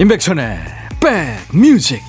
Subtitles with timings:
[0.00, 0.60] 임백천의
[1.00, 2.04] 백뮤직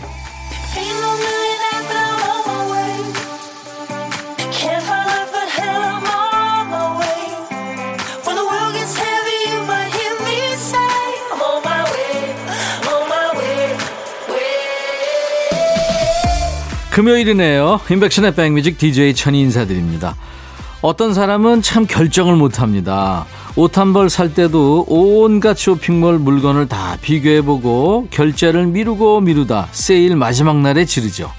[16.91, 17.79] 금요일이네요.
[17.89, 20.15] 임백천의 백뮤직 DJ 천이 인사드립니다.
[20.81, 23.25] 어떤 사람은 참 결정을 못합니다.
[23.55, 30.57] 옷 한 벌 살 때도 온갖 쇼핑몰 물건을 다 비교해보고 결제를 미루고 미루다 세일 마지막
[30.57, 31.31] 날에 지르죠.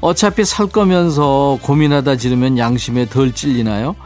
[0.00, 3.96] 어차피 살 거면서 고민하다 지르면 양심에 덜 찔리나요?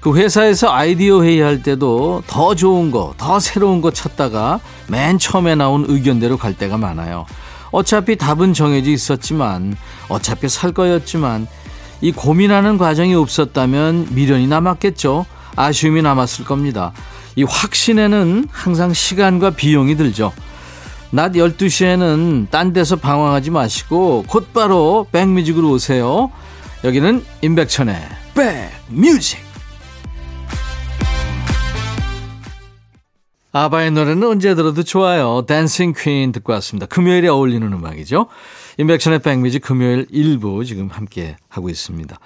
[0.00, 5.84] 그 회사에서 아이디어 회의할 때도 더 좋은 거, 더 새로운 거 찾다가 맨 처음에 나온
[5.88, 7.26] 의견대로 갈 때가 많아요.
[7.70, 9.76] 어차피 답은 정해져 있었지만
[10.08, 11.46] 어차피 살 거였지만
[12.00, 15.26] 이 고민하는 과정이 없었다면 미련이 남았겠죠.
[15.58, 16.92] 아쉬움이 남았을 겁니다.
[17.36, 20.32] 이 확신에는 항상 시간과 비용이 들죠.
[21.10, 26.30] 낮 12시에는 딴 데서 방황하지 마시고 곧바로 백뮤직으로 오세요.
[26.84, 27.96] 여기는 임백천의
[28.34, 29.48] 백뮤직.
[33.50, 35.44] 아바의 노래는 언제 들어도 좋아요.
[35.46, 36.86] 댄싱 퀸 듣고 왔습니다.
[36.86, 38.26] 금요일에 어울리는 음악이죠.
[38.76, 42.16] 인백션의 백뮤직 금요일 1부 지금 함께 하고 있습니다.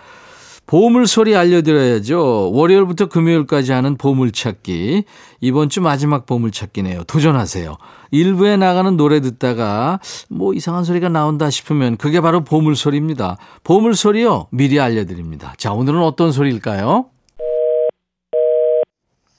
[0.72, 2.50] 보물 소리 알려드려야죠.
[2.54, 5.04] 월요일부터 금요일까지 하는 보물찾기.
[5.42, 7.04] 이번 주 마지막 보물찾기네요.
[7.04, 7.76] 도전하세요.
[8.10, 10.00] 1부에 나가는 노래 듣다가
[10.30, 13.36] 뭐 이상한 소리가 나온다 싶으면 그게 바로 보물소리입니다.
[13.64, 14.46] 보물소리요.
[14.50, 15.52] 미리 알려드립니다.
[15.58, 17.04] 자, 오늘은 어떤 소리일까요?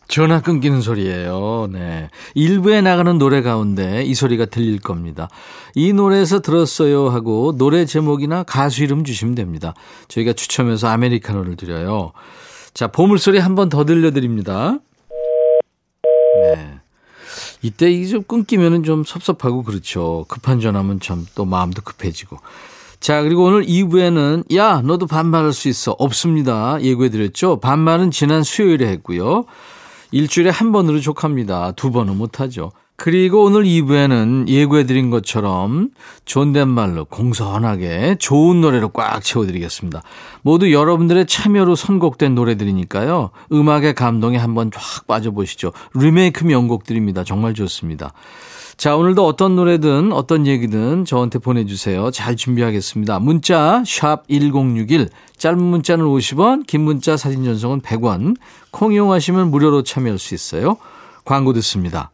[0.07, 1.67] 전화 끊기는 소리예요.
[1.71, 2.09] 네.
[2.35, 5.29] 일부에 나가는 노래 가운데 이 소리가 들릴 겁니다.
[5.75, 9.73] 이 노래에서 들었어요 하고 노래 제목이나 가수 이름 주시면 됩니다.
[10.09, 12.11] 저희가 추첨해서 아메리카노를 드려요.
[12.73, 14.79] 자, 보물소리 한 번 더 들려드립니다.
[16.43, 16.69] 네.
[17.61, 20.25] 이때 이게 좀 끊기면은 좀 섭섭하고 그렇죠.
[20.27, 22.37] 급한 전화면 참 또 마음도 급해지고.
[22.99, 25.91] 자, 그리고 오늘 2부에는 야, 너도 반말할 수 있어.
[25.97, 26.77] 없습니다.
[26.81, 27.59] 예고해 드렸죠.
[27.59, 29.45] 반말은 지난 수요일에 했고요.
[30.13, 31.71] 일주일에 한 번으로 족합니다.
[31.71, 32.71] 두 번은 못하죠.
[32.95, 35.89] 그리고 오늘 2부에는 예고해드린 것처럼
[36.25, 40.03] 존댓말로 공손하게 좋은 노래로 꽉 채워드리겠습니다.
[40.43, 43.31] 모두 여러분들의 참여로 선곡된 노래들이니까요.
[43.51, 45.73] 음악의 감동에 한번 쫙 빠져보시죠.
[45.95, 47.23] 리메이크 명곡들입니다.
[47.23, 48.13] 정말 좋습니다.
[48.77, 52.11] 자, 오늘도 어떤 노래든 어떤 얘기든 저한테 보내주세요.
[52.11, 53.19] 잘 준비하겠습니다.
[53.19, 58.35] 문자 1061, 짧은 문자는 50원, 긴 문자 사진 전송은 100원,
[58.71, 60.77] 콩 이용하시면 무료로 참여할 수 있어요.
[61.23, 62.11] 광고 듣습니다.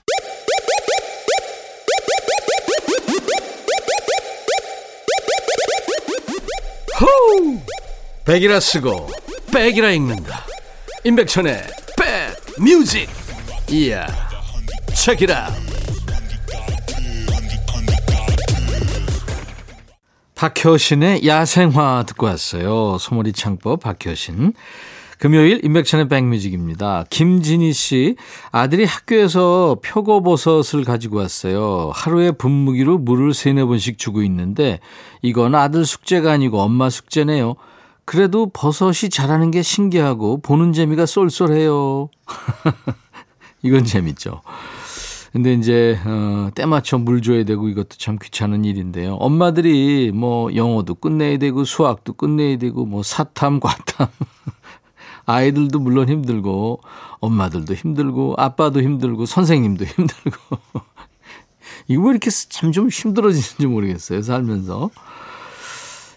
[7.00, 7.58] 호우!
[8.26, 9.08] 백이라 쓰고
[9.54, 10.46] 백이라 읽는다.
[11.06, 11.64] 임백천의
[11.98, 13.10] 백 뮤직.
[13.72, 14.06] 이야.
[14.94, 15.69] 책이라.
[20.40, 22.98] 박효신의 야생화 듣고 왔어요.
[22.98, 24.54] 소머리 창법 박효신.
[25.18, 27.04] 금요일 인백천의 백뮤직입니다.
[27.10, 28.16] 김진희 씨
[28.50, 31.92] 아들이 학교에서 표고버섯을 가지고 왔어요.
[31.94, 34.80] 하루에 분무기로 물을 세네 번씩 주고 있는데
[35.22, 37.56] 이건 아들 숙제가 아니고 엄마 숙제네요.
[38.06, 42.08] 그래도 버섯이 자라는 게 신기하고 보는 재미가 쏠쏠해요.
[43.62, 44.42] 이건 재밌죠.
[45.32, 49.16] 근데 이제 어, 때 맞춰 물 줘야 되고 이것도 참 귀찮은 일인데요.
[49.16, 54.08] 엄마들이 뭐 영어도 끝내야 되고 수학도 끝내야 되고 뭐 사탐 과탐
[55.26, 56.82] 아이들도 물론 힘들고
[57.20, 60.58] 엄마들도 힘들고 아빠도 힘들고 선생님도 힘들고
[61.88, 64.22] 이거 왜 이렇게 참 좀 힘들어지는지 모르겠어요.
[64.22, 64.90] 살면서.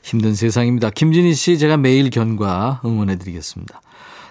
[0.03, 0.91] 힘든 세상입니다.
[0.91, 3.81] 김진희 씨 제가 매일 견과 응원해 드리겠습니다.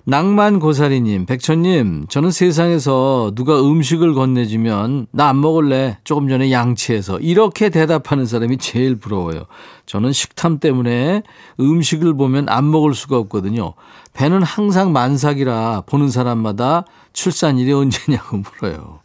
[0.03, 5.97] 낭만 고사리님, 백천님, 저는 세상에서 누가 음식을 건네주면 나 안 먹을래.
[6.03, 9.45] 조금 전에 양치해서 이렇게 대답하는 사람이 제일 부러워요.
[9.85, 11.23] 저는 식탐 때문에
[11.59, 13.73] 음식을 보면 안 먹을 수가 없거든요.
[14.13, 16.83] 배는 항상 만삭이라 보는 사람마다
[17.13, 18.99] 출산일이 언제냐고 물어요.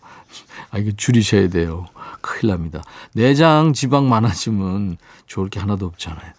[0.70, 1.86] 아, 이거 줄이셔야 돼요.
[2.20, 2.82] 큰일 납니다.
[3.12, 4.96] 내장 지방 많아지면
[5.26, 6.32] 좋을 게 하나도 없잖아요.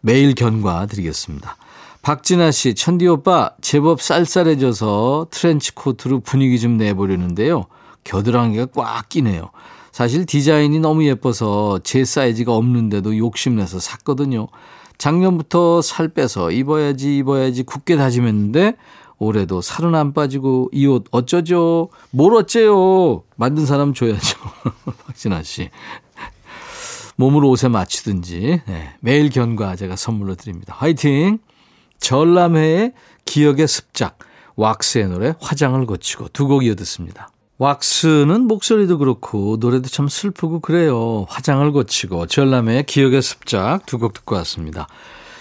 [0.00, 1.56] 매일 견과 드리겠습니다.
[2.02, 7.66] 박진아 씨, 천디 오빠 제법 쌀쌀해져서 트렌치 코트로 분위기 좀 내보려는데요.
[8.04, 9.50] 겨드랑이가 꽉 끼네요.
[9.92, 14.48] 사실 디자인이 너무 예뻐서 제 사이즈가 없는데도 욕심내서 샀거든요.
[14.98, 18.74] 작년부터 살 빼서 입어야지 입어야지 굳게 다짐했는데
[19.18, 21.90] 올해도 살은 안 빠지고 이 옷 어쩌죠?
[22.10, 23.22] 뭘 어째요?
[23.36, 24.38] 만든 사람 줘야죠.
[25.06, 25.70] 박진아 씨.
[27.16, 30.74] 몸을 옷에 맞추든지 네, 매일 견과 제가 선물로 드립니다.
[30.76, 31.38] 화이팅!
[32.02, 32.92] 전람회의
[33.24, 34.18] 기억의 습작,
[34.56, 37.28] 왁스의 노래 화장을 거치고 두 곡 이어 듣습니다.
[37.58, 41.26] 왁스는 목소리도 그렇고 노래도 참 슬프고 그래요.
[41.28, 44.88] 화장을 고치고 전람회의 기억의 습작 두 곡 듣고 왔습니다.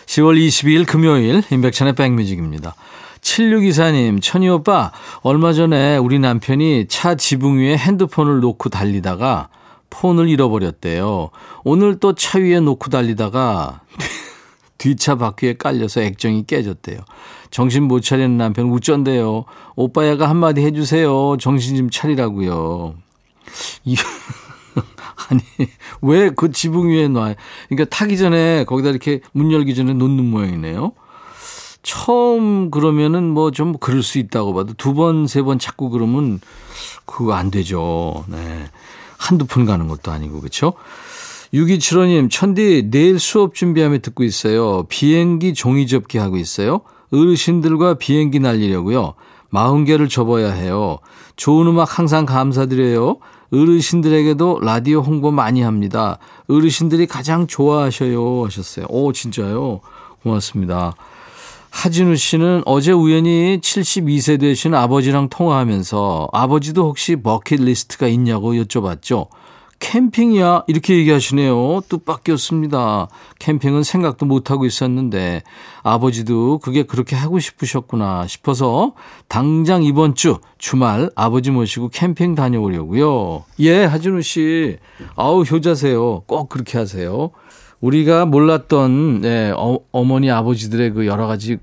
[0.05, 2.75] 10월 22일 금요일 임백천의 백뮤직입니다.
[3.21, 4.91] 7624님, 천희 오빠,
[5.21, 9.49] 얼마 전에 우리 남편이 차 지붕 위에 핸드폰을 놓고 달리다가
[9.89, 11.29] 폰을 잃어버렸대요.
[11.63, 13.81] 오늘 또 차 위에 놓고 달리다가
[14.81, 16.97] 뒷차 바퀴에 깔려서 액정이 깨졌대요.
[17.51, 19.45] 정신 못 차리는 남편 우쩐대요.
[19.75, 21.37] 오빠야가 한마디 해주세요.
[21.39, 22.95] 정신 좀 차리라고요.
[23.85, 23.95] 이
[25.29, 25.41] 아니
[26.01, 27.35] 왜 그 지붕 위에 놔요?
[27.69, 30.93] 그러니까 타기 전에 거기다 이렇게 문 열기 전에 놓는 모양이네요.
[31.83, 36.39] 처음 그러면은 뭐 좀 그럴 수 있다고 봐도 두 번, 세 번 자꾸 그러면
[37.05, 38.23] 그거 안 되죠.
[38.27, 38.65] 네.
[39.17, 40.73] 한두 푼 가는 것도 아니고, 그렇죠?
[41.53, 44.83] 6275님, 천디, 내일 수업 준비하며 듣고 있어요.
[44.87, 46.81] 비행기 종이 접기 하고 있어요.
[47.11, 49.15] 어르신들과 비행기 날리려고요.
[49.51, 50.99] 40개를 접어야 해요.
[51.35, 53.17] 좋은 음악 항상 감사드려요.
[53.51, 56.19] 어르신들에게도 라디오 홍보 많이 합니다.
[56.47, 58.45] 어르신들이 가장 좋아하셔요.
[58.45, 58.85] 하셨어요.
[58.87, 59.81] 오, 진짜요?
[60.23, 60.93] 고맙습니다.
[61.71, 69.27] 하진우 씨는 어제 우연히 72세 되신 아버지랑 통화하면서 아버지도 혹시 버킷리스트가 있냐고 여쭤봤죠.
[69.81, 71.81] 캠핑이야 이렇게 얘기하시네요.
[71.89, 73.07] 뜻밖이었습니다.
[73.39, 75.41] 캠핑은 생각도 못하고 있었는데
[75.81, 78.93] 아버지도 그게 그렇게 하고 싶으셨구나 싶어서
[79.27, 83.43] 당장 이번 주 주말 아버지 모시고 캠핑 다녀오려고요.
[83.59, 84.77] 예, 하진우 씨.
[85.15, 86.21] 아우 효자세요.
[86.27, 87.31] 꼭 그렇게 하세요.
[87.81, 91.57] 우리가 몰랐던 네, 어, 어머니 아버지들의 그 여러 가지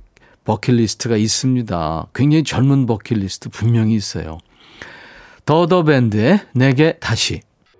[0.45, 2.09] 버킷리스트가 있습니다.
[2.15, 4.39] 굉장히 젊은 버킷리스트 분명히 있어요.
[5.45, 7.43] 더더밴드의 내게 다시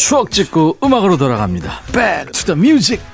[0.00, 1.82] 추억 찍고 음악으로 돌아갑니다.
[1.92, 3.04] Back to the music.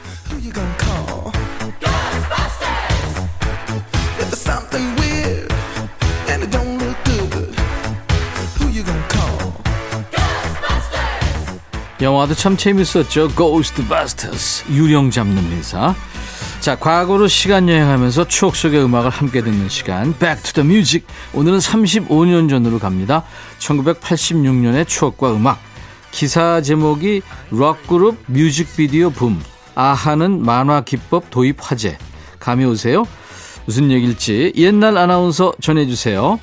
[12.01, 13.31] 영화도 참 재밌었죠.
[13.35, 14.65] Ghostbusters.
[14.71, 15.93] 유령 잡는 미사.
[16.61, 20.17] 자, 과거로 시간 여행하면서 추억 속의 음악을 함께 듣는 시간.
[20.17, 21.05] Back to the music.
[21.33, 23.25] 오늘은 35년 전으로 갑니다.
[23.59, 25.76] 1986년의 추억과 음악.
[26.11, 29.41] 기사 제목이 록그룹 뮤직비디오 붐.
[29.75, 31.99] 아하는 만화 기법 도입 화제.
[32.39, 33.07] 감이 오세요?
[33.67, 36.39] 무슨 얘기일지 옛날 아나운서 전해주세요.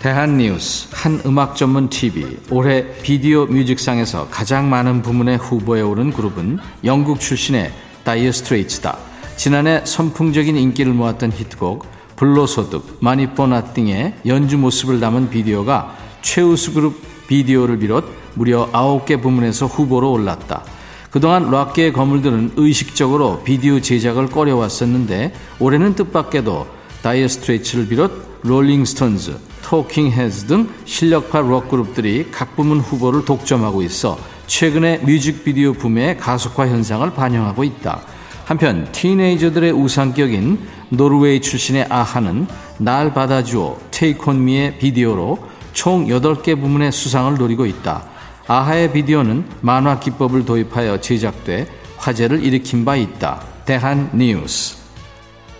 [0.00, 7.20] 대한뉴스 한 음악 전문 TV 올해 비디오 뮤직상에서 가장 많은 부문에 후보에 오른 그룹은 영국
[7.20, 7.72] 출신의
[8.04, 8.98] 다이어 스트레이츠다.
[9.36, 17.00] 지난해 선풍적인 인기를 모았던 히트곡 불로소득 Money for Nothing의 연주 모습을 담은 비디오가 최우수 그룹
[17.26, 18.04] 비디오를 비롯
[18.34, 20.62] 무려 9개 부문에서 후보로 올랐다.
[21.10, 26.66] 그동안 락계의 거물들은 의식적으로 비디오 제작을 꺼려왔었는데 올해는 뜻밖에도
[27.02, 34.18] 다이어 스트레이츠를 비롯 롤링스톤즈, 토킹 헤즈 등 실력파 록 그룹들이 각 부문 후보를 독점하고 있어
[34.46, 38.00] 최근의 뮤직비디오 붐의 가속화 현상을 반영하고 있다.
[38.44, 40.58] 한편 틴에이저들의 우상격인
[40.90, 42.46] 노르웨이 출신의 아하는
[42.78, 45.38] 날 받아주어 Take On Me의 비디오로
[45.72, 48.13] 총 8개 부문의 수상을 노리고 있다.
[48.46, 53.40] 아하의 비디오는 만화 기법을 도입하여 제작돼 화제를 일으킨 바 있다.
[53.64, 54.76] 대한 뉴스.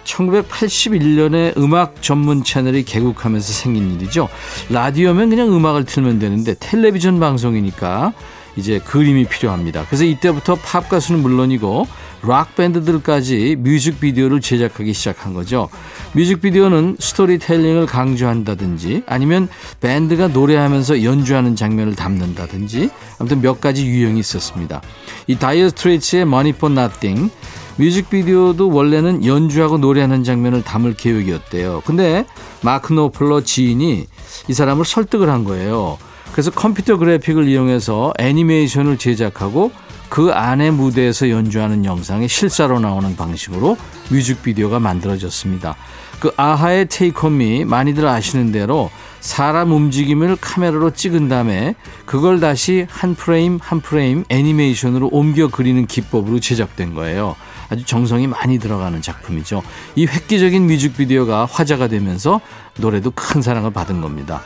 [0.04, 4.28] 1981년에 음악 전문 채널이 개국하면서 생긴 일이죠.
[4.68, 8.12] 라디오면 그냥 음악을 틀면 되는데 텔레비전 방송이니까
[8.56, 9.84] 이제 그림이 필요합니다.
[9.86, 11.86] 그래서 이때부터 팝 가수는 물론이고
[12.26, 15.68] 락 밴드들까지 뮤직비디오를 제작하기 시작한 거죠.
[16.12, 19.48] 뮤직비디오는 스토리텔링을 강조한다든지 아니면
[19.80, 24.80] 밴드가 노래하면서 연주하는 장면을 담는다든지 아무튼 몇 가지 유형이 있었습니다.
[25.26, 27.30] 이 다이어 스트레이츠의 Money for Nothing
[27.76, 31.82] 뮤직비디오도 원래는 연주하고 노래하는 장면을 담을 계획이었대요.
[31.84, 32.24] 근데
[32.62, 34.06] 마크 노플러 지인이
[34.48, 35.98] 이 사람을 설득을 한 거예요.
[36.34, 39.70] 그래서 컴퓨터 그래픽을 이용해서 애니메이션을 제작하고
[40.08, 43.76] 그 안에 무대에서 연주하는 영상이 실사로 나오는 방식으로
[44.10, 45.76] 뮤직비디오가 만들어졌습니다.
[46.18, 52.84] 그 아하의 Take On Me 많이들 아시는 대로 사람 움직임을 카메라로 찍은 다음에 그걸 다시
[52.90, 57.36] 한 프레임 한 프레임 애니메이션으로 옮겨 그리는 기법으로 제작된 거예요.
[57.70, 59.62] 아주 정성이 많이 들어가는 작품이죠.
[59.94, 62.40] 이 획기적인 뮤직비디오가 화제가 되면서
[62.78, 64.42] 노래도 큰 사랑을 받은 겁니다.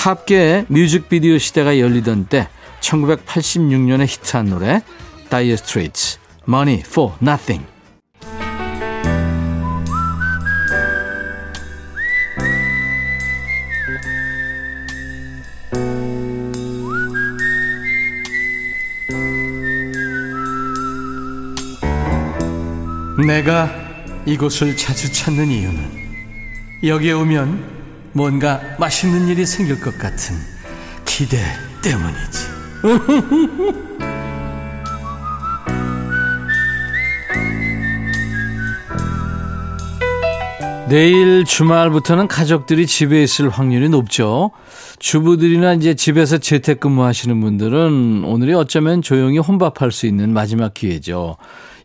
[0.00, 2.48] 팝계의 뮤직비디오 시대가 열리던 때
[2.80, 4.80] 1986년에 히트한 노래
[5.28, 6.16] 다이어 스트레이츠
[6.48, 7.66] Money for Nothing.
[23.26, 23.70] 내가
[24.24, 25.90] 이곳을 자주 찾는 이유는
[26.84, 27.79] 여기에 오면
[28.12, 30.36] 뭔가 맛있는 일이 생길 것 같은
[31.04, 31.38] 기대
[31.82, 32.50] 때문이지.
[40.90, 44.50] 내일 주말부터는 가족들이 집에 있을 확률이 높죠.
[44.98, 51.36] 주부들이나 이제 집에서 재택근무 하시는 분들은 오늘이 어쩌면 조용히 혼밥할 수 있는 마지막 기회죠.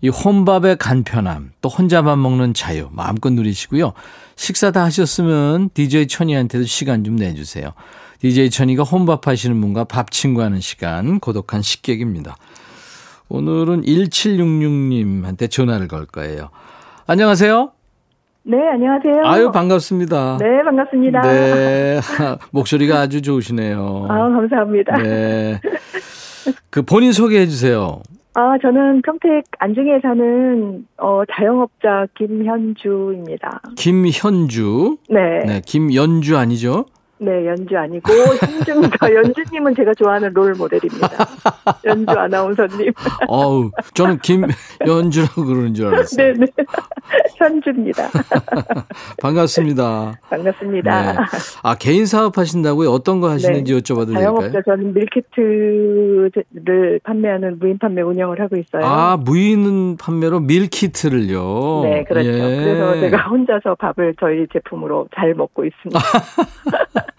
[0.06, 3.94] 이 혼밥의 간편함, 또 혼자만 먹는 자유 마음껏 누리시고요.
[4.36, 7.72] 식사 다 하셨으면 DJ 천이한테도 시간 좀 내주세요.
[8.20, 12.38] DJ 천이가 혼밥 하시는 분과 밥 친구 하는 시간, 고독한 식객입니다.
[13.30, 16.50] 오늘은 1766님한테 전화를 걸 거예요.
[17.08, 17.72] 안녕하세요.
[18.44, 19.26] 네, 안녕하세요.
[19.26, 20.38] 아유, 반갑습니다.
[20.40, 21.22] 네, 반갑습니다.
[21.24, 22.00] 네.
[22.52, 24.06] 목소리가 아주 좋으시네요.
[24.08, 24.98] 아, 감사합니다.
[24.98, 25.60] 네.
[26.70, 28.04] 그 본인 소개해 주세요.
[28.38, 33.62] 아, 저는 평택 안중에 사는 어 자영업자 김현주입니다.
[33.78, 34.98] 김현주.
[35.10, 35.40] 네.
[35.46, 36.86] 네, 김연주 아니죠?
[37.18, 38.12] 네, 연주 아니고
[38.46, 41.10] 신중서 연주님은 제가 좋아하는 롤 모델입니다.
[41.86, 42.92] 연주 아나운서님.
[43.28, 46.34] 어우, 저는 김연주라고 그러는 줄 알았어요.
[46.34, 46.48] 네, 네.
[47.38, 48.10] 현주입니다.
[49.22, 50.14] 반갑습니다.
[50.30, 51.14] 반갑습니다.
[51.14, 51.18] 네.
[51.64, 52.90] 아, 개인 사업 하신다고요?
[52.90, 53.80] 어떤 거 하시는지 네.
[53.80, 54.64] 여쭤봐도 자영업자 될까요?
[54.66, 58.84] 저는 밀키트를 판매하는 무인 판매 운영을 하고 있어요.
[58.84, 61.82] 아, 무인 판매로 밀키트를요.
[61.84, 62.30] 네, 그렇죠.
[62.30, 62.40] 예.
[62.42, 66.00] 그래서 제가 혼자서 밥을 저희 제품으로 잘 먹고 있습니다.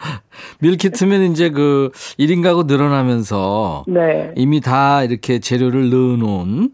[0.60, 4.32] 밀키트면 이제 그 1인 가구 늘어나면서 네.
[4.36, 6.70] 이미 다 이렇게 재료를 넣어 놓은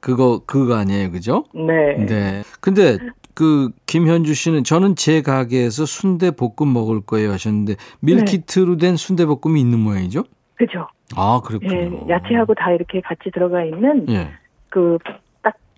[0.00, 1.10] 그거 그거 아니에요.
[1.10, 1.44] 그죠?
[1.54, 2.04] 네.
[2.04, 2.42] 네.
[2.60, 2.98] 근데
[3.34, 9.60] 그 김현주 씨는 저는 제 가게에서 순대 볶음 먹을 거예요 하셨는데 밀키트로 된 순대 볶음이
[9.60, 10.24] 있는 모양이죠?
[10.54, 10.86] 그죠.
[11.16, 12.06] 아, 예, 그렇군요.
[12.08, 14.30] 야채하고 다 이렇게 같이 들어가 있는 예.
[14.68, 15.23] 그딱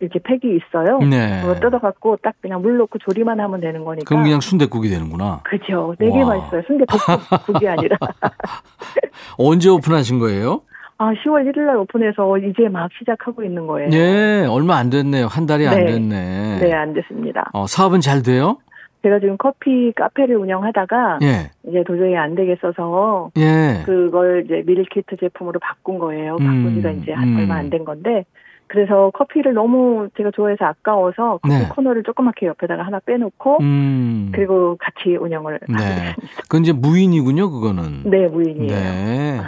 [0.01, 0.99] 이렇게 팩이 있어요.
[0.99, 1.41] 네.
[1.43, 4.05] 그거 뜯어갖고 딱 그냥 물 넣고 조리만 하면 되는 거니까.
[4.07, 5.41] 그럼 그냥 순대국이 되는구나.
[5.45, 5.95] 그죠.
[5.99, 6.37] 되게 와.
[6.37, 6.63] 맛있어요.
[6.67, 7.97] 순대 볶음국이 아니라.
[9.39, 10.63] 언제 오픈하신 거예요?
[10.99, 13.91] 아, 10월 1일 날 오픈해서 이제 막 시작하고 있는 거예요.
[13.93, 15.27] 예, 얼마 안 됐네요.
[15.27, 15.93] 한 달이 안 네.
[15.93, 16.59] 됐네.
[16.61, 17.51] 네, 안 됐습니다.
[17.53, 18.59] 어, 사업은 잘 돼요?
[19.03, 21.51] 제가 지금 커피 카페를 운영하다가 예.
[21.69, 23.83] 이제 도저히 안 되겠어서 예.
[23.85, 26.37] 그걸 이제 밀키트 제품으로 바꾼 거예요.
[26.39, 27.37] 바꾼 지가 음, 이제 한 음.
[27.41, 28.25] 얼마 안 된 건데
[28.69, 31.69] 그래서 커피를 너무 제가 좋아해서 아까워서 커피 네.
[31.69, 34.33] 코너를 조그맣게 옆에다가 하나 빼놓고 음.
[34.35, 35.85] 그리고 같이 운영을 네.
[35.85, 36.17] 있습니다.
[36.43, 38.11] 그건 이제 무인이군요, 그거는.
[38.11, 38.67] 네, 무인이에요.
[38.69, 39.41] 네.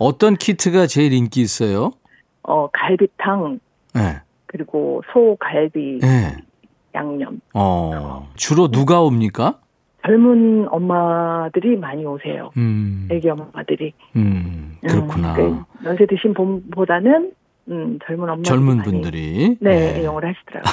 [0.00, 1.92] 어떤 키트가 제일 인기 있어요?
[2.42, 3.60] 어, 갈비탕
[3.94, 4.20] 네.
[4.46, 6.36] 그리고 소갈비 네.
[6.94, 7.40] 양념.
[7.54, 9.58] 어, 주로 누가 옵니까?
[10.06, 12.50] 젊은 엄마들이 많이 오세요.
[12.58, 13.94] 음, 애기 엄마들이.
[14.16, 15.34] 음, 그렇구나.
[15.36, 17.32] 음, 그 연세 드신 분보다는
[17.68, 19.56] 음, 젊은 엄마 젊은 분들이.
[19.60, 20.72] 네, 이용을 하시더라고요.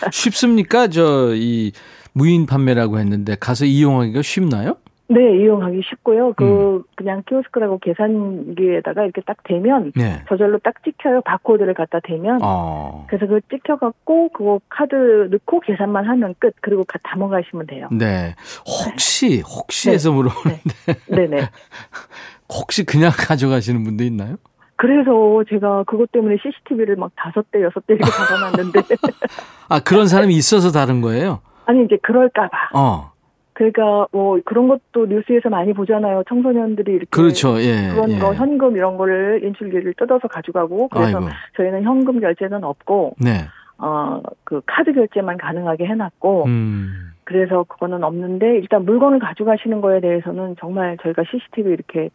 [0.12, 0.88] 쉽습니까?
[0.88, 1.72] 저, 이,
[2.12, 4.76] 무인 판매라고 했는데 가서 이용하기가 쉽나요?
[5.08, 6.32] 네, 이용하기 쉽고요.
[6.34, 6.82] 그 음.
[6.96, 10.22] 그냥 키오스크라고 계산기에다가 이렇게 딱 대면 네.
[10.28, 11.20] 저절로 딱 찍혀요.
[11.22, 12.38] 바코드를 갖다 대면.
[12.42, 13.04] 어.
[13.08, 14.94] 그래서 그걸 찍혀 갖고 그거 카드
[15.30, 16.54] 넣고 계산만 하면 끝.
[16.62, 17.88] 그리고 가- 담아 가시면 돼요.
[17.92, 18.34] 네.
[18.66, 19.94] 혹시, 혹시 네.
[19.94, 20.62] 해서 물어보는데,
[21.08, 21.40] 네 네.
[22.48, 24.36] 혹시 그냥 가져가시는 분도 있나요?
[24.82, 28.80] 그래서 제가 그것 때문에 CCTV를 막 다섯 대 여섯 대 이렇게 박아놨는데
[29.70, 31.38] 아, 그런 사람이 있어서 다른 거예요?
[31.66, 32.70] 아니 이제 그럴까봐.
[32.74, 33.12] 어.
[33.52, 36.24] 그러니까 뭐 그런 것도 뉴스에서 많이 보잖아요.
[36.28, 37.60] 청소년들이 이렇게 그렇죠.
[37.60, 37.90] 예.
[37.94, 38.18] 그런 예.
[38.18, 41.30] 거 현금 이런 거를 인출기를 뜯어서 가져가고 그래서 아이고.
[41.56, 43.46] 저희는 현금 결제는 없고 네.
[43.76, 47.12] 어그 카드 결제만 가능하게 해놨고 음.
[47.22, 52.10] 그래서 그거는 없는데 일단 물건을 가져가시는 거에 대해서는 정말 저희가 CCTV 이렇게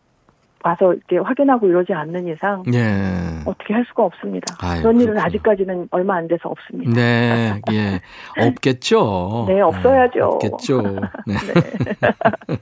[0.64, 3.42] 와서 이렇게 확인하고 이러지 않는 이상 예.
[3.46, 4.56] 어떻게 할 수가 없습니다.
[4.60, 5.26] 아유, 그런 일은 그렇군요.
[5.26, 6.92] 아직까지는 얼마 안 돼서 없습니다.
[6.94, 8.00] 네, 예.
[8.40, 9.46] 없겠죠.
[9.48, 10.24] 네, 없어야죠.
[10.24, 10.82] 없겠죠.
[11.28, 11.36] 네.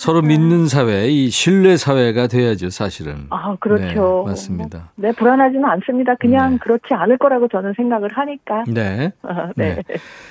[0.00, 3.26] 서로 믿는 사회, 이 신뢰 사회가 돼야죠, 사실은.
[3.28, 4.22] 아, 그렇죠.
[4.24, 4.92] 네, 맞습니다.
[4.96, 6.14] 네, 불안하지는 않습니다.
[6.14, 6.58] 그냥 네.
[6.58, 8.64] 그렇지 않을 거라고 저는 생각을 하니까.
[8.66, 9.12] 네.
[9.20, 9.82] 아, 네.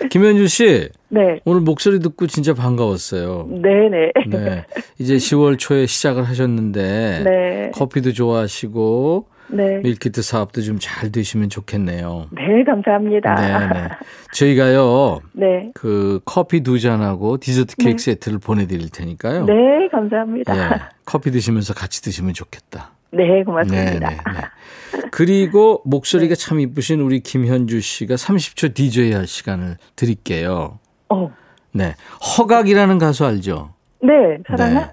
[0.09, 1.39] 김현주 씨, 네.
[1.45, 3.47] 오늘 목소리 듣고 진짜 반가웠어요.
[3.61, 4.11] 네, 네.
[4.27, 4.65] 네.
[4.97, 7.71] 이제 10월 초에 시작을 하셨는데, 네.
[7.75, 9.79] 커피도 좋아하시고, 네.
[9.79, 12.27] 밀키트 사업도 좀 잘 되시면 좋겠네요.
[12.31, 13.35] 네, 감사합니다.
[13.35, 13.89] 네, 네.
[14.33, 15.71] 저희가요, 네.
[15.73, 18.03] 그 커피 두 잔하고 디저트 케이크 네.
[18.13, 19.45] 세트를 보내드릴 테니까요.
[19.45, 19.53] 네,
[19.91, 20.55] 감사합니다.
[20.57, 22.91] 예, 커피 드시면서 같이 드시면 좋겠다.
[23.11, 23.91] 네, 고맙습니다.
[23.91, 24.99] 네, 네, 네.
[25.11, 30.79] 그리고 목소리가 참 이쁘신 우리 김현주 씨가 30초 DJ 할 시간을 드릴게요.
[31.09, 31.31] 어,
[31.71, 31.95] 네.
[32.37, 33.73] 허각이라는 가수 알죠?
[34.01, 34.79] 네, 사랑아?
[34.79, 34.91] 네.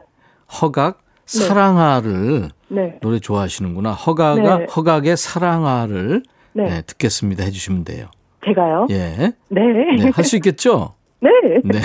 [0.60, 2.98] 허각, 사랑아를 네.
[3.02, 3.92] 노래 좋아하시는구나.
[3.92, 4.64] 허각가, 네.
[4.66, 6.64] 허각의 사랑아를 네.
[6.64, 7.44] 네, 듣겠습니다.
[7.44, 8.06] 해주시면 돼요.
[8.44, 8.86] 제가요?
[8.90, 9.32] 예.
[9.48, 9.60] 네.
[9.98, 10.94] 네, 할 수 있겠죠?
[11.20, 11.30] 네.
[11.64, 11.80] 네.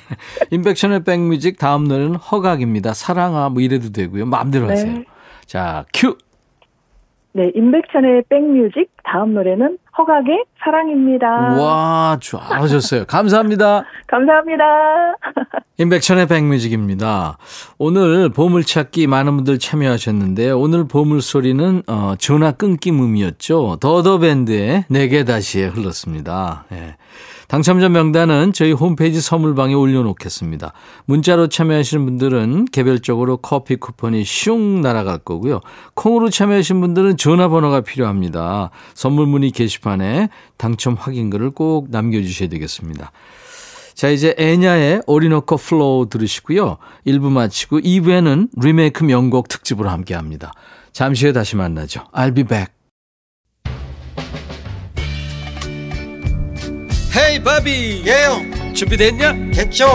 [0.50, 2.94] 인백션의 백뮤직 다음 노래는 허각입니다.
[2.94, 4.26] 사랑아 뭐 이래도 되고요.
[4.26, 4.92] 마음대로 하세요.
[4.92, 5.04] 네.
[5.44, 6.16] 자, 큐.
[7.32, 11.26] 네, 임백천의 백뮤직 다음 노래는 허각의 사랑입니다.
[11.26, 13.04] 와, 잘하셨어요.
[13.06, 13.84] 감사합니다.
[14.08, 14.64] 감사합니다.
[15.78, 17.38] 인백천의 백뮤직입니다.
[17.78, 23.78] 오늘 보물찾기 많은 분들 참여하셨는데 오늘 보물소리는 어, 전화 끊김 음이었죠.
[23.80, 26.64] 더더밴드의 내게 다시에 흘렀습니다.
[26.72, 26.96] 예.
[27.48, 30.72] 당첨자 명단은 저희 홈페이지 선물방에 올려놓겠습니다.
[31.04, 35.60] 문자로 참여하시는 분들은 개별적으로 커피 쿠폰이 슝 날아갈 거고요.
[35.94, 38.70] 콩으로 참여하신 분들은 전화번호가 필요합니다.
[38.94, 43.12] 선물 문의 게시판 에 당첨 확인글을 꼭 남겨주셔야 되겠습니다.
[43.94, 46.76] 자, 이제 엔야의 Orinoco Flow 들으시고요.
[47.06, 50.52] 1부 마치고 2부에는 리메이크 명곡 특집으로 함께 합니다.
[50.92, 52.04] 잠시 후에 다시 만나죠.
[52.12, 52.76] I'll be back.
[57.16, 59.32] 헤이 바비 예요 준비됐냐?
[59.54, 59.86] 됐죠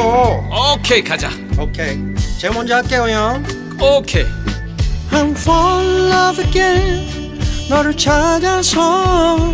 [0.73, 1.99] 오케이 가자 오케이
[2.39, 3.43] 제가 먼저 할게요 형
[3.79, 4.25] 오케이
[5.11, 9.53] I'm fall in love again 너를 찾아서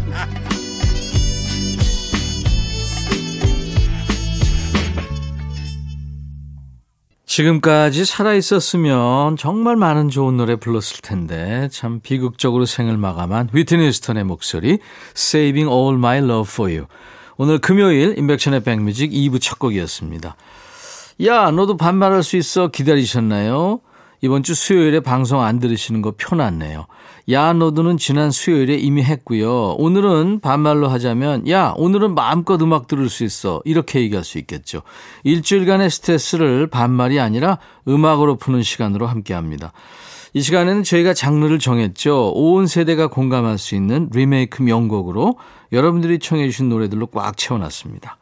[7.31, 14.79] 지금까지 살아있었으면 정말 많은 좋은 노래 불렀을 텐데 참 비극적으로 생을 마감한 휘트니 스턴의 목소리
[15.15, 16.87] Saving All My Love For You
[17.37, 20.35] 오늘 금요일 인백션의 백뮤직 2부 첫 곡이었습니다.
[21.23, 23.79] 야 너도 반말할 수 있어 기다리셨나요?
[24.23, 26.85] 이번 주 수요일에 방송 안 들으시는 거 표났네요.
[27.31, 29.75] 야 너도는 지난 수요일에 이미 했고요.
[29.79, 33.61] 오늘은 반말로 하자면 야 오늘은 마음껏 음악 들을 수 있어.
[33.65, 34.83] 이렇게 얘기할 수 있겠죠.
[35.23, 37.57] 일주일간의 스트레스를 반말이 아니라
[37.87, 39.73] 음악으로 푸는 시간으로 함께 합니다.
[40.33, 42.31] 이 시간에는 저희가 장르를 정했죠.
[42.35, 45.37] 온 세대가 공감할 수 있는 리메이크 명곡으로
[45.71, 48.17] 여러분들이 청해 주신 노래들로 꽉 채워놨습니다.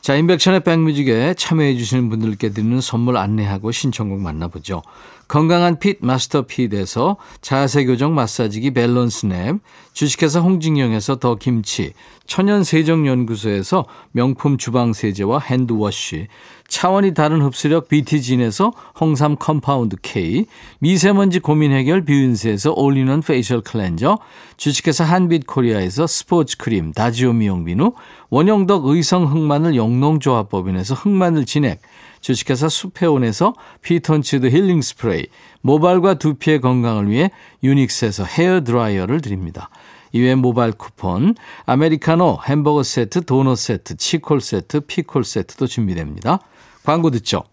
[0.00, 4.80] 자, 임백천의 백뮤직에 참여해 주시는 분들께 드리는 선물 안내하고 신청곡 만나보죠.
[5.28, 9.56] 건강한 fit 마스터 핏에서 자세 교정 마사지기 밸런스 냅,
[9.92, 11.92] 주식회사 홍진영에서 더 김치,
[12.26, 16.28] 천연 세정 연구소에서 명품 주방 세제와 hand wash,
[16.70, 20.46] 차원이 다른 흡수력 BT진에서 홍삼 compound K,
[20.78, 24.18] 미세먼지 고민 해결 뷰인스에서 올리는 facial cleanser,
[24.56, 27.92] 주식회사 한빛 코리아에서 스포츠 크림 다지오 미용 비누,
[28.30, 31.82] 원형덕 의성 흑마늘 영농조합법인에서 흑마늘 진액,
[32.20, 35.26] 주식회사 수페온에서 피톤치드 힐링 스프레이,
[35.62, 37.32] 모발과 두피의 건강을 위해
[37.64, 39.70] 유닉스에서 헤어 드라이어를 드립니다.
[40.12, 41.34] 이외 모바일 쿠폰,
[41.66, 46.38] 아메리카노, 햄버거 세트, 도넛 세트, 치콜 세트, 피콜 세트도 준비됩니다.
[46.84, 47.44] 광고 듣죠.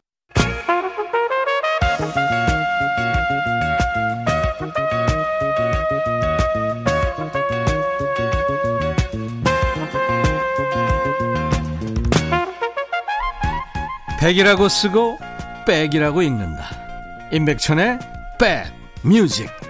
[14.19, 15.19] 백이라고 쓰고
[15.65, 16.69] 백이라고 읽는다.
[17.31, 17.99] 임백천의
[18.39, 18.65] 백
[19.03, 19.66] 뮤직.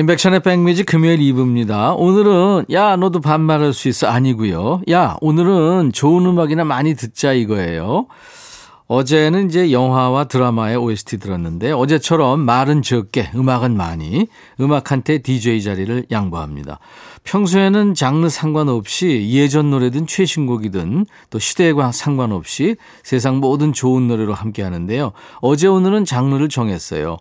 [0.00, 1.94] 인백션의 백미지 금요일 2부입니다.
[1.98, 4.80] 오늘은 야 너도 반말할 수 있어 아니고요.
[4.90, 8.06] 야 오늘은 좋은 음악이나 많이 듣자 이거예요.
[8.86, 14.26] 어제는 이제 영화와 드라마의 OST 들었는데 어제처럼 말은 적게 음악은 많이
[14.58, 16.78] 음악한테 DJ 자리를 양보합니다.
[17.24, 25.12] 평소에는 장르 상관없이 예전 노래든 최신곡이든 또 시대에 상관없이 세상 모든 좋은 노래로 함께 하는데요.
[25.42, 27.18] 어제 오늘은 장르를 정했어요.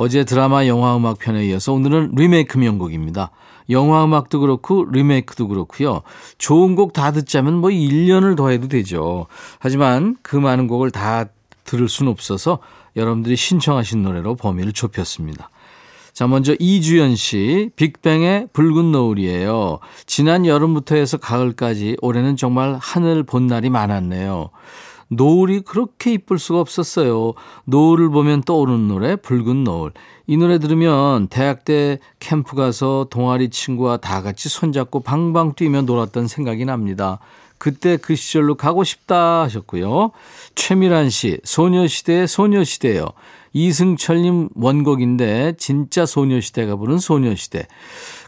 [0.00, 3.32] 어제 드라마 영화 음악 편에 이어서 오늘은 리메이크 명곡입니다.
[3.68, 6.02] 영화 음악도 그렇고 리메이크도 그렇고요.
[6.38, 9.26] 좋은 곡 다 듣자면 뭐 1년을 더 해도 되죠.
[9.58, 11.24] 하지만 그 많은 곡을 다
[11.64, 12.60] 들을 수는 없어서
[12.94, 15.50] 여러분들이 신청하신 노래로 범위를 좁혔습니다.
[16.12, 19.80] 자, 먼저 이주연 씨, 빅뱅의 붉은 노을이에요.
[20.06, 24.50] 지난 여름부터 해서 가을까지 올해는 정말 하늘 본 날이 많았네요.
[25.08, 27.34] 노을이 그렇게 이쁠 수가 없었어요.
[27.64, 29.92] 노을을 보면 떠오르는 노래 붉은 노을.
[30.26, 36.28] 이 노래 들으면 대학 때 캠프 가서 동아리 친구와 다 같이 손잡고 방방 뛰며 놀았던
[36.28, 37.18] 생각이 납니다.
[37.56, 40.12] 그때 그 시절로 가고 싶다 하셨고요.
[40.54, 43.06] 최미란 씨, 소녀시대의 소녀시대요.
[43.52, 47.66] 이승철님 원곡인데 진짜 소녀시대가 부른 소녀시대.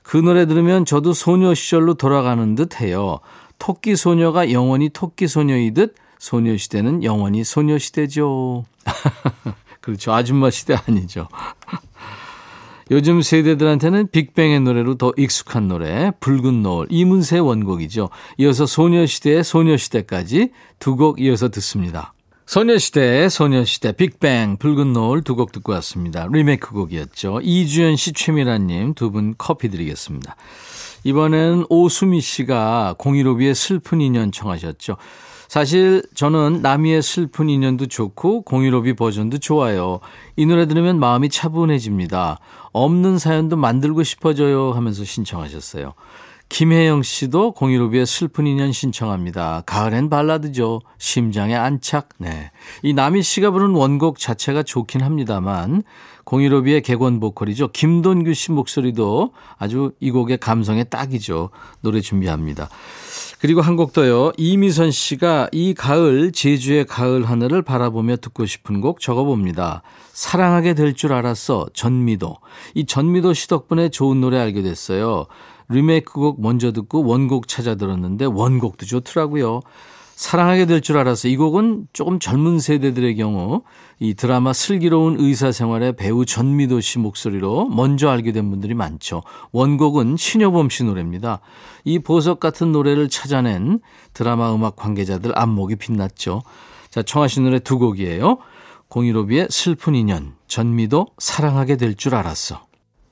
[0.03, 3.21] 그 노래 들으면 저도 소녀 시절로 돌아가는 듯 해요.
[3.59, 8.65] 토끼 소녀가 영원히 토끼 소녀이듯 소녀시대는 영원히 소녀시대죠.
[9.81, 10.13] 그렇죠.
[10.13, 11.27] 아줌마 시대 아니죠.
[12.93, 18.11] 요즘 세대들한테는 빅뱅의 노래로 더 익숙한 노래 붉은 노을 이문세 원곡이죠.
[18.39, 22.13] 이어서 소녀시대의 소녀시대까지 두 곡 이어서 듣습니다.
[22.47, 26.27] 소녀시대, 소녀시대, 빅뱅, 붉은 노을 두 곡 듣고 왔습니다.
[26.31, 27.41] 리메이크 곡이었죠.
[27.45, 30.35] 이주연 씨, 최미란 님 두 분 커피 드리겠습니다.
[31.05, 34.97] 이번엔 오수미 씨가 015B의 슬픈 인연 청하셨죠.
[35.51, 39.99] 사실 저는 나미의 슬픈 인연도 좋고 공유로비 버전도 좋아요.
[40.37, 42.39] 이 노래 들으면 마음이 차분해집니다.
[42.71, 45.95] 없는 사연도 만들고 싶어져요 하면서 신청하셨어요.
[46.51, 49.65] 김혜영 씨도 공유로비의 슬픈 인연 신청합니다.
[49.67, 50.83] 가을엔 발라드죠.
[50.99, 52.11] 심장의 안착.
[52.19, 52.53] 네.
[52.85, 55.83] 이 나미 씨가 부른 원곡 자체가 좋긴 합니다만
[56.25, 57.69] 공유로비의 객원 보컬이죠.
[57.73, 61.51] 김돈규 씨 목소리도 아주 이 곡의 감성에 딱이죠.
[61.81, 62.69] 노래 준비합니다.
[63.41, 64.33] 그리고 한 곡 더요.
[64.37, 69.83] 이미선 씨가 이 가을 제주의 가을 하늘을 바라보며 듣고 싶은 곡 적어봅니다.
[70.13, 72.37] 사랑하게 될 줄 알았어 전미도.
[72.75, 75.25] 이 전미도 씨 덕분에 좋은 노래 알게 됐어요.
[75.71, 79.61] 리메이크 곡 먼저 듣고 원곡 찾아 들었는데 원곡도 좋더라고요.
[80.21, 81.29] 사랑하게 될 줄 알았어.
[81.29, 83.63] 이 곡은 조금 젊은 세대들의 경우
[83.99, 89.23] 이 드라마 슬기로운 의사생활의 배우 전미도 씨 목소리로 먼저 알게 된 분들이 많죠.
[89.53, 91.41] 원곡은 신여범 씨 노래입니다.
[91.85, 93.81] 이 보석 같은 노래를 찾아낸
[94.13, 96.43] 드라마 음악 관계자들 안목이 빛났죠.
[96.91, 98.37] 자, 청하신 노래 두 곡이에요.
[98.89, 102.67] 공일오비의 슬픈 인연, 전미도 사랑하게 될 줄 알았어.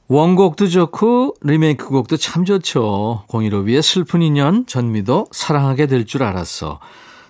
[0.08, 3.24] 원곡도 좋고 리메이크 곡도 참 좋죠.
[3.28, 6.80] 공일오비의 슬픈 인연, 전미도 사랑하게 될 줄 알았어.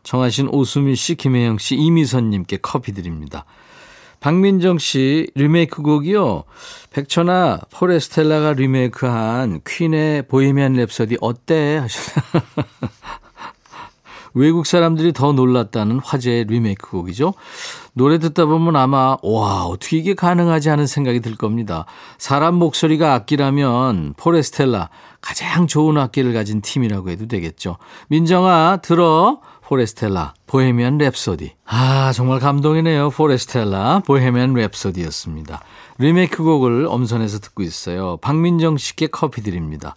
[0.04, 3.44] 정하신 오수미 씨, 김혜영 씨, 이미선 님께 커피 드립니다.
[4.20, 6.44] 박민정 씨 리메이크 곡이요.
[6.90, 11.78] 백천아, 포레스텔라가 리메이크한 퀸의 Bohemian Rhapsody 어때?
[11.78, 12.42] 하셨어요.
[14.34, 17.34] 외국 사람들이 더 놀랐다는 화제의 리메이크 곡이죠.
[17.98, 21.84] 노래 듣다 보면 아마 와 어떻게 이게 가능하지 하는 생각이 들 겁니다.
[22.16, 24.88] 사람 목소리가 악기라면 포레스텔라
[25.20, 27.76] 가장 좋은 악기를 가진 팀이라고 해도 되겠죠.
[28.06, 31.50] 민정아 들어 포레스텔라 Bohemian Rhapsody.
[31.66, 33.10] 아 정말 감동이네요.
[33.10, 35.58] 포레스텔라 Bohemian Rhapsody였습니다.
[35.98, 38.16] 리메이크 곡을 엄선해서 듣고 있어요.
[38.18, 39.96] 박민정 씨께 커피 드립니다.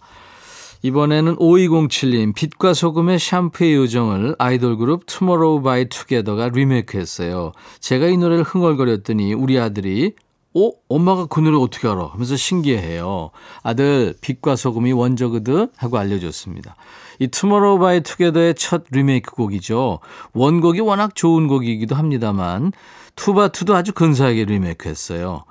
[0.82, 7.52] 이번에는 5207님, 빛과 소금의 샴푸의 요정을 아이돌 그룹 투모로우 바이 투게더가 리메이크 했어요.
[7.78, 10.14] 제가 이 노래를 흥얼거렸더니 우리 아들이
[10.54, 10.70] 어?
[10.88, 12.08] 엄마가 그 노래 어떻게 알아?
[12.12, 13.30] 하면서 신기해해요.
[13.62, 15.68] 아들, 빛과 소금이 원조거든?
[15.76, 16.76] 하고 알려줬습니다.
[17.20, 20.00] 이 투모로우 바이 투게더의 첫 리메이크 곡이죠.
[20.34, 22.72] 원곡이 워낙 좋은 곡이기도 합니다만,
[23.16, 25.44] 투바투도 아주 근사하게 리메이크했어요.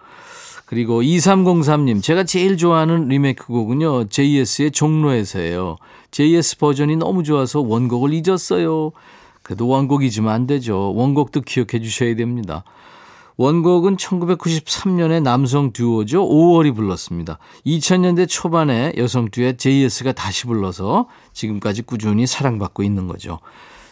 [0.72, 5.76] 그리고 2303님, 제가 제일 좋아하는 리메이크 곡은요, JS의 종로에서예요.
[6.12, 8.94] JS 버전이 너무 좋아서 원곡을 잊었어요.
[9.44, 10.94] 그래도 원곡 잊으면 안 되죠.
[10.96, 12.64] 원곡도 기억해 주셔야 됩니다.
[13.36, 16.26] 원곡은 1993년에 남성 듀오죠.
[16.26, 17.38] 5월이 불렀습니다.
[17.66, 23.40] 2000년대 초반에 여성 듀엣 JS가 다시 불러서 지금까지 꾸준히 사랑받고 있는 거죠.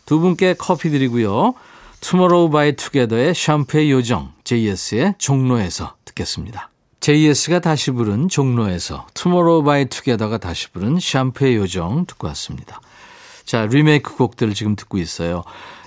[0.05, 1.55] 두 분께 커피 드리고요.
[2.01, 6.69] 투모로우 바이 투게더의 샴푸의 요정, JS의 종로에서 듣겠습니다.
[7.01, 12.81] JS가 다시 부른 종로에서 투모로우 바이 투게더가 다시 부른 샴푸의 요정 듣고 왔습니다.
[13.45, 15.43] 자, 리메이크 곡들을 지금 듣고 있어요.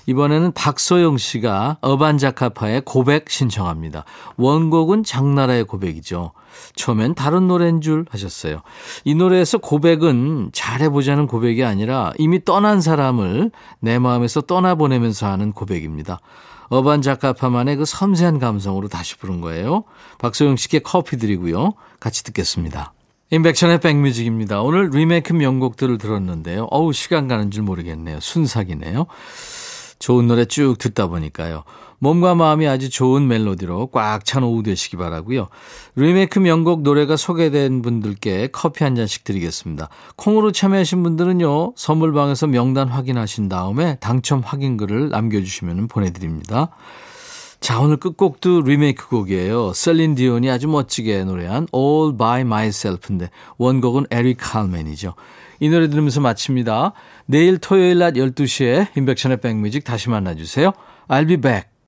[0.07, 4.05] 이번에는 박소영 씨가 어반자카파의 고백 신청합니다.
[4.37, 6.33] 원곡은 장나라의 고백이죠.
[6.77, 8.63] 처음엔 다른 노래인 줄 하셨어요.
[9.05, 16.21] 이 노래에서 고백은 잘해보자는 고백이 아니라 이미 떠난 사람을 내 마음에서 떠나보내면서 하는 고백입니다.
[16.69, 19.85] 어반 자카파만의 그 섬세한 감성으로 다시 부른 거예요.
[20.19, 21.73] 박소영 씨께 커피 드리고요.
[22.01, 22.95] 같이 듣겠습니다.
[23.31, 24.63] 인백션의 백뮤직입니다.
[24.63, 26.69] 오늘 리메이크 명곡들을 들었는데요.
[26.71, 28.21] 어우, 시간 가는 줄 모르겠네요.
[28.21, 29.07] 순삭이네요.
[30.03, 31.63] 좋은 노래 쭉 듣다 보니까요.
[32.01, 35.47] 몸과 마음이 아주 좋은 멜로디로 꽉 찬 오후 되시기 바라고요.
[35.95, 39.89] 리메이크 명곡 노래가 소개된 분들께 커피 한 잔씩 드리겠습니다.
[40.17, 41.75] 콩으로 참여하신 분들은요.
[41.77, 46.71] 선물방에서 명단 확인하신 다음에 당첨 확인글을 남겨주시면 보내드립니다.
[47.61, 49.73] 자, 오늘 끝곡도 리메이크 곡이에요.
[49.73, 55.15] 셀린 디온이 아주 멋지게 노래한 All by Myself인데 원곡은 에릭 칼맨이죠.
[55.61, 56.93] 이 노래 들으면서 마칩니다.
[57.27, 60.73] 내일 토요일 낮 12시에 인백션의 백뮤직 다시 만나주세요.
[61.09, 61.72] I'll be back.